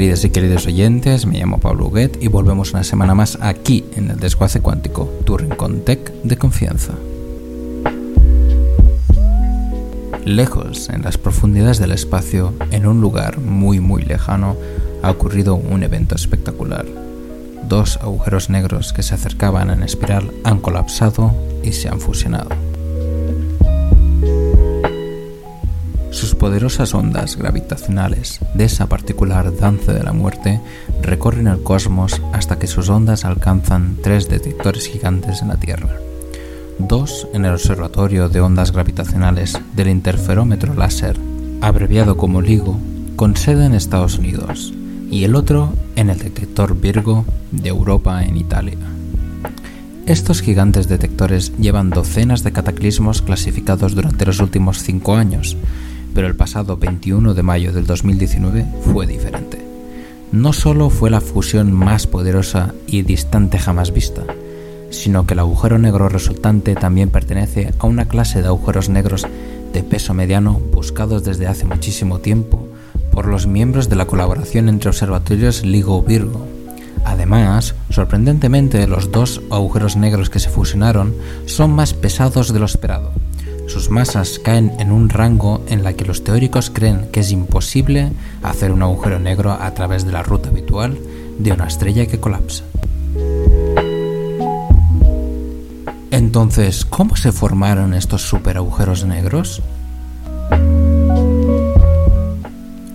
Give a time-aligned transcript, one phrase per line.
[0.00, 4.10] Queridas y queridos oyentes, me llamo Pablo Huguet y volvemos una semana más aquí en
[4.10, 6.94] el Desguace Cuántico, tu rincón tech de confianza.
[10.24, 14.56] Lejos, en las profundidades del espacio, en un lugar muy muy lejano,
[15.02, 16.86] ha ocurrido un evento espectacular.
[17.68, 22.69] Dos agujeros negros que se acercaban en espiral han colapsado y se han fusionado.
[26.20, 30.60] Sus poderosas ondas gravitacionales de esa particular danza de la muerte
[31.00, 35.88] recorren el cosmos hasta que sus ondas alcanzan tres detectores gigantes en la Tierra.
[36.78, 41.16] Dos en el Observatorio de Ondas Gravitacionales del Interferómetro Láser,
[41.62, 42.78] abreviado como LIGO,
[43.16, 44.74] con sede en Estados Unidos,
[45.10, 48.76] y el otro en el detector Virgo de Europa en Italia.
[50.04, 55.56] Estos gigantes detectores llevan docenas de cataclismos clasificados durante los últimos cinco años,
[56.14, 59.64] pero el pasado 21 de mayo del 2019 fue diferente.
[60.32, 64.22] No solo fue la fusión más poderosa y distante jamás vista,
[64.90, 69.26] sino que el agujero negro resultante también pertenece a una clase de agujeros negros
[69.72, 72.68] de peso mediano buscados desde hace muchísimo tiempo
[73.10, 76.46] por los miembros de la colaboración entre observatorios LIGO-Virgo.
[77.04, 81.14] Además, sorprendentemente, los dos agujeros negros que se fusionaron
[81.46, 83.10] son más pesados de lo esperado
[83.70, 88.10] sus masas caen en un rango en la que los teóricos creen que es imposible
[88.42, 90.98] hacer un agujero negro a través de la ruta habitual
[91.38, 92.64] de una estrella que colapsa.
[96.10, 99.62] Entonces, ¿cómo se formaron estos superagujeros negros?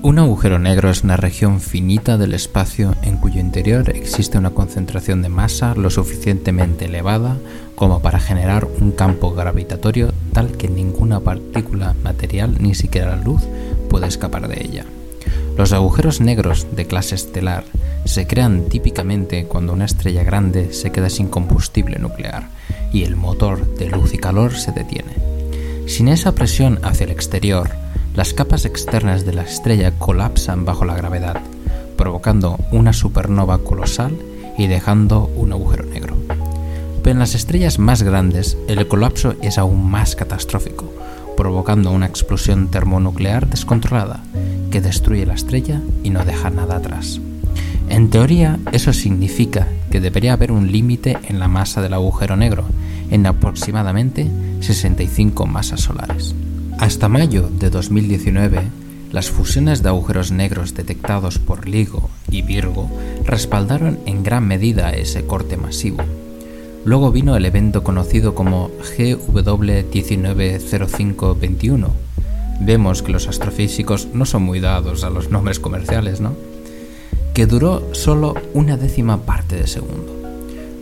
[0.06, 5.24] Un agujero negro es una región finita del espacio en cuyo interior existe una concentración
[5.24, 7.38] de masa lo suficientemente elevada
[7.74, 13.42] como para generar un campo gravitatorio tal que ninguna partícula material, ni siquiera la luz,
[13.90, 14.86] puede escapar de ella.
[15.58, 17.64] Los agujeros negros de clase estelar
[18.06, 22.50] se crean típicamente cuando una estrella grande se queda sin combustible nuclear
[22.94, 25.16] y el motor de luz y calor se detiene.
[25.88, 27.72] Sin esa presión hacia el exterior,
[28.16, 31.42] las capas externas de la estrella colapsan bajo la gravedad,
[31.98, 34.18] provocando una supernova colosal
[34.58, 36.16] y dejando un agujero negro.
[37.03, 40.92] Pero en las estrellas más grandes, el colapso es aún más catastrófico,
[41.36, 44.24] provocando una explosión termonuclear descontrolada
[44.72, 47.20] que destruye la estrella y no deja nada atrás.
[47.90, 52.64] En teoría, eso significa que debería haber un límite en la masa del agujero negro,
[53.12, 54.28] en aproximadamente
[54.62, 56.34] 65 masas solares.
[56.80, 58.63] Hasta mayo de 2019,
[59.12, 62.91] las fusiones de agujeros negros detectados por LIGO y Virgo
[63.24, 66.03] respaldaron en gran medida ese corte masivo.
[66.84, 71.88] Luego vino el evento conocido como GW190521.
[72.59, 76.34] Vemos que los astrofísicos no son muy dados a los nombres comerciales, ¿no?
[77.34, 80.25] Que duró solo una décima parte de segundo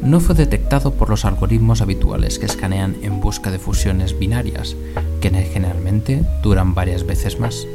[0.04, 4.76] no fue detectado por los algoritmos habituales que escanean en busca de fusiones binarias,
[5.22, 7.66] que generalmente duran varias veces más,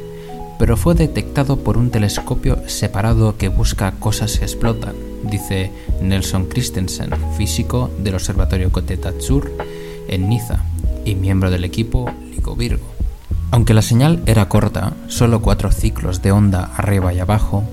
[0.59, 7.09] pero fue detectado por un telescopio separado que busca cosas que explotan, dice Nelson Christensen,
[7.35, 9.51] físico del Observatorio Kotetachur
[10.07, 10.63] en Niza
[11.05, 12.85] y miembro del equipo LIGO Virgo.
[13.51, 17.63] Aunque la señal era corta, solo cuatro ciclos de onda arriba y abajo,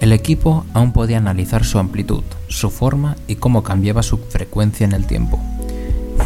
[0.00, 4.92] el equipo aún podía analizar su amplitud, su forma y cómo cambiaba su frecuencia en
[4.92, 5.40] el tiempo.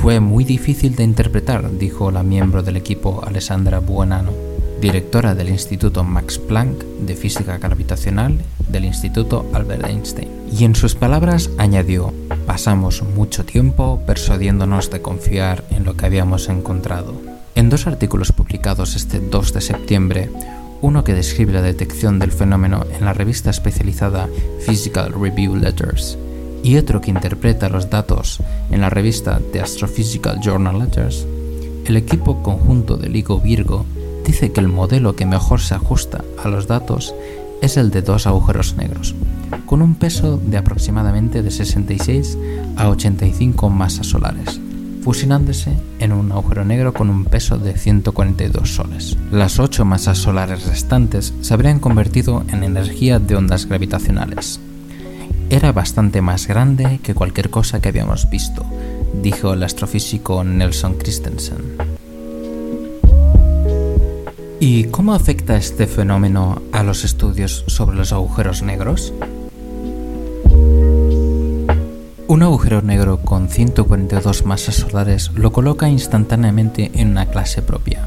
[0.02, 4.32] Fue muy difícil de interpretar, dijo la miembro del equipo Alessandra Buonanno,
[4.80, 10.30] directora del Instituto Max Planck de Física Gravitacional del Instituto Albert Einstein.
[10.50, 12.14] Y en sus palabras añadió,
[12.46, 17.20] pasamos mucho tiempo persuadiéndonos de confiar en lo que habíamos encontrado.
[17.54, 20.30] En dos artículos publicados este 2 de septiembre,
[20.82, 24.28] uno que describe la detección del fenómeno en la revista especializada
[24.64, 26.18] Physical Review Letters
[26.62, 28.40] y otro que interpreta los datos
[28.70, 31.26] en la revista The Astrophysical Journal Letters,
[31.86, 33.86] el equipo conjunto de LIGO Virgo
[34.26, 37.14] dice que el modelo que mejor se ajusta a los datos
[37.62, 39.14] es el de dos agujeros negros,
[39.66, 42.38] con un peso de aproximadamente de 66
[42.76, 44.60] a 85 masas solares
[45.02, 49.16] fusionándose en un agujero negro con un peso de 142 soles.
[49.30, 54.60] Las ocho masas solares restantes se habrían convertido en energía de ondas gravitacionales.
[55.48, 58.64] Era bastante más grande que cualquier cosa que habíamos visto,
[59.22, 61.76] dijo el astrofísico Nelson Christensen.
[64.62, 69.14] ¿Y cómo afecta este fenómeno a los estudios sobre los agujeros negros?
[72.30, 78.06] Un agujero negro con 142 masas solares lo coloca instantáneamente en una clase propia,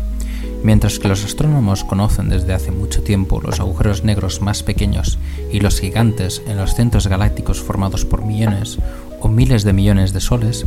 [0.63, 5.19] Mientras que los astrónomos conocen desde hace mucho tiempo los agujeros negros más pequeños
[5.51, 8.77] y los gigantes en los centros galácticos formados por millones
[9.19, 10.65] o miles de millones de soles,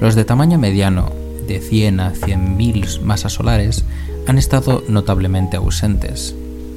[0.00, 1.12] los de tamaño mediano,
[1.46, 3.84] de 100 a 100.000 masas solares,
[4.26, 6.34] han estado notablemente ausentes.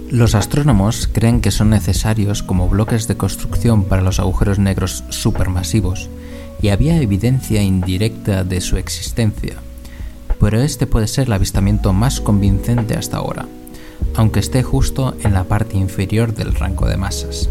[0.09, 6.09] Los astrónomos creen que son necesarios como bloques de construcción para los agujeros negros supermasivos,
[6.62, 9.57] y había evidencia indirecta de su existencia
[10.39, 13.48] pero este puede ser el avistamiento más convincente hasta ahora,
[14.15, 17.50] aunque esté justo en la parte inferior del rango de masas.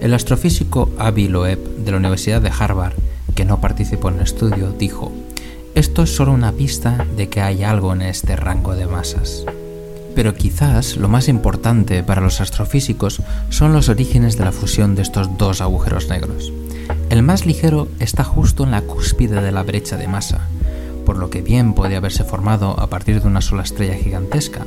[0.00, 2.94] El astrofísico Avi Loeb de la Universidad de Harvard,
[3.34, 5.12] que no participó en el estudio, dijo,
[5.74, 9.44] esto es solo una pista de que hay algo en este rango de masas.
[10.14, 15.02] Pero quizás lo más importante para los astrofísicos son los orígenes de la fusión de
[15.02, 16.52] estos dos agujeros negros.
[17.12, 20.48] El más ligero está justo en la cúspide de la brecha de masa,
[21.04, 24.64] por lo que bien puede haberse formado a partir de una sola estrella gigantesca,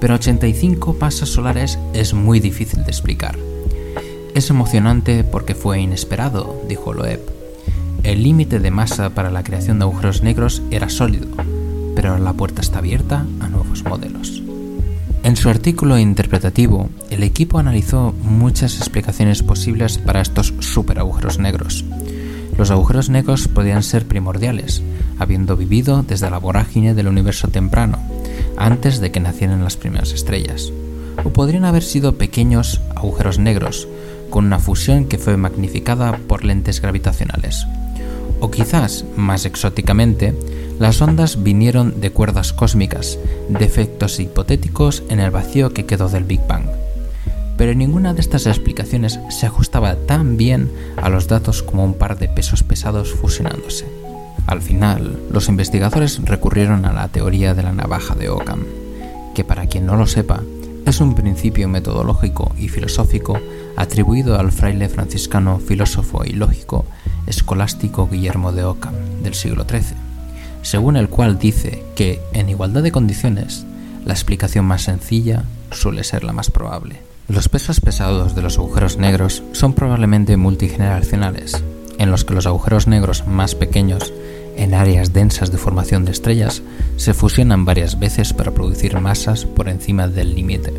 [0.00, 3.36] pero 85 pasas solares es muy difícil de explicar.
[4.32, 7.20] Es emocionante porque fue inesperado, dijo Loeb.
[8.04, 11.26] El límite de masa para la creación de agujeros negros era sólido,
[11.96, 14.40] pero la puerta está abierta a nuevos modelos.
[15.24, 21.84] En su artículo interpretativo, el equipo analizó muchas explicaciones posibles para estos superagujeros negros.
[22.58, 24.82] Los agujeros negros podían ser primordiales,
[25.18, 27.98] habiendo vivido desde la vorágine del universo temprano,
[28.56, 30.72] antes de que nacieran las primeras estrellas.
[31.22, 33.86] O podrían haber sido pequeños agujeros negros,
[34.28, 37.64] con una fusión que fue magnificada por lentes gravitacionales.
[38.40, 40.34] O quizás, más exóticamente,
[40.82, 43.16] las ondas vinieron de cuerdas cósmicas,
[43.48, 46.64] de efectos hipotéticos en el vacío que quedó del Big Bang.
[47.56, 52.18] Pero ninguna de estas explicaciones se ajustaba tan bien a los datos como un par
[52.18, 53.86] de pesos pesados fusionándose.
[54.48, 58.64] Al final, los investigadores recurrieron a la teoría de la navaja de Occam,
[59.36, 60.42] que para quien no lo sepa,
[60.84, 63.38] es un principio metodológico y filosófico
[63.76, 66.86] atribuido al fraile franciscano, filósofo y lógico
[67.28, 70.11] escolástico Guillermo de Occam del siglo XIII,
[70.62, 73.66] según el cual dice que, en igualdad de condiciones,
[74.04, 77.00] la explicación más sencilla suele ser la más probable.
[77.28, 81.62] Los pesos pesados de los agujeros negros son probablemente multigeneracionales,
[81.98, 84.12] en los que los agujeros negros más pequeños
[84.56, 86.62] en áreas densas de formación de estrellas
[86.96, 90.72] se fusionan varias veces para producir masas por encima del límite.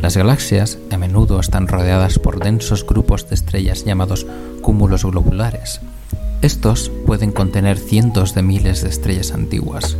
[0.00, 4.26] Las galaxias a menudo están rodeadas por densos grupos de estrellas llamados
[4.62, 5.80] cúmulos globulares.
[6.42, 9.96] Estos pueden contener cientos de miles de estrellas antiguas,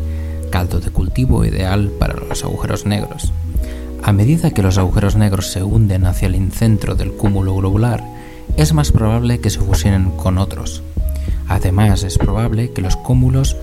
[0.50, 3.32] caldo de cultivo ideal para los agujeros negros.
[4.02, 8.04] A medida que los agujeros negros se hunden hacia el incentro del cúmulo globular,
[8.56, 10.82] es más probable que se fusionen con otros,
[11.52, 13.56] Además, es probable que los cúmulos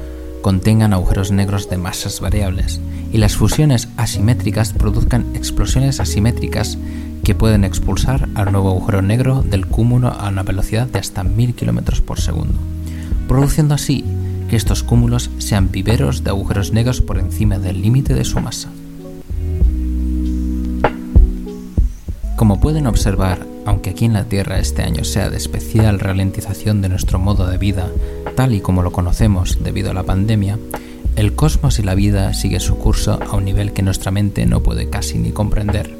[0.43, 2.79] contengan agujeros negros de masas variables
[3.11, 6.77] y las fusiones asimétricas produzcan explosiones asimétricas
[7.23, 11.55] que pueden expulsar al nuevo agujero negro del cúmulo a una velocidad de hasta 1000
[11.55, 12.53] km por segundo,
[13.29, 14.03] produciendo así
[14.49, 18.69] que estos cúmulos sean viveros de agujeros negros por encima del límite de su masa.
[22.35, 26.89] Como pueden observar, aunque aquí en la Tierra este año sea de especial ralentización de
[26.89, 27.87] nuestro modo de vida,
[28.35, 30.57] tal y como lo conocemos debido a la pandemia,
[31.15, 34.63] el cosmos y la vida sigue su curso a un nivel que nuestra mente no
[34.63, 35.98] puede casi ni comprender.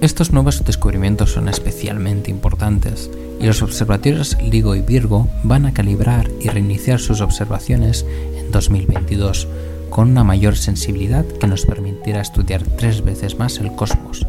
[0.00, 3.10] Estos nuevos descubrimientos son especialmente importantes
[3.40, 8.04] y los observatorios LIGO y Virgo van a calibrar y reiniciar sus observaciones
[8.36, 9.48] en 2022
[9.90, 14.26] con una mayor sensibilidad que nos permitirá estudiar tres veces más el cosmos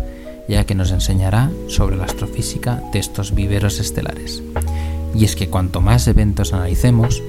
[0.48, 4.42] ya que nos enseñará sobre la astrofísica de estos viveros estelares.
[5.14, 7.22] Y es que cuanto más eventos analicemos,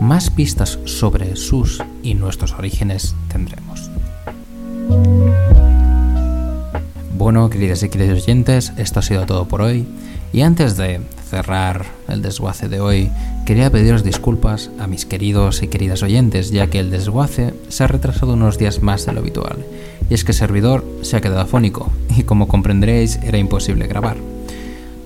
[0.00, 3.90] más pistas sobre sus y nuestros orígenes tendremos.
[7.26, 9.84] Bueno, queridas y queridos oyentes, esto ha sido todo por hoy.
[10.32, 13.10] Y antes de cerrar el desguace de hoy,
[13.44, 17.88] quería pediros disculpas a mis queridos y queridas oyentes, ya que el desguace se ha
[17.88, 19.56] retrasado unos días más de lo habitual
[20.08, 24.18] y es que el servidor se ha quedado afónico y como comprenderéis era imposible grabar.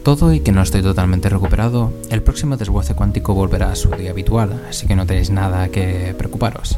[0.03, 4.11] Todo y que no estoy totalmente recuperado, el próximo desguace cuántico volverá a su día
[4.11, 6.77] habitual, así que no tenéis nada que preocuparos.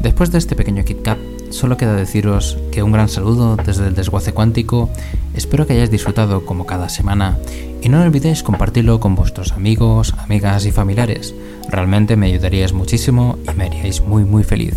[0.00, 4.32] Después de este pequeño KitKat, solo queda deciros que un gran saludo desde el desguace
[4.32, 4.90] cuántico,
[5.34, 7.38] espero que hayáis disfrutado como cada semana
[7.80, 11.34] y no olvidéis compartirlo con vuestros amigos, amigas y familiares,
[11.70, 14.74] realmente me ayudaríais muchísimo y me haríais muy muy feliz.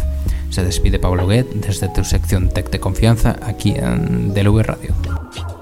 [0.52, 5.57] Se despide Pablo Guet desde tu sección Tech de Confianza aquí en DLV Radio.